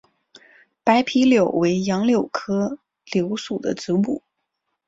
[0.83, 2.79] 白皮柳为杨柳科
[3.11, 4.23] 柳属的植物。